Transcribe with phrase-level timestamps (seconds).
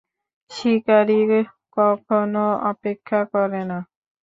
[0.51, 1.19] শিকারী
[1.77, 3.79] কখনো অপেক্ষা করে না।